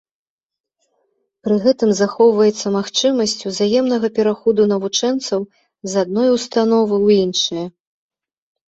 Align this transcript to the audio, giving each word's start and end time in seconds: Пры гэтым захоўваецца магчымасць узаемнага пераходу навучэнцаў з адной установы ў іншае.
Пры 1.47 1.55
гэтым 1.65 1.89
захоўваецца 1.99 2.73
магчымасць 2.77 3.37
узаемнага 3.53 4.07
пераходу 4.17 4.61
навучэнцаў 4.75 5.41
з 5.95 6.07
адной 6.07 6.27
установы 6.39 6.95
ў 7.05 7.29
іншае. 7.29 7.65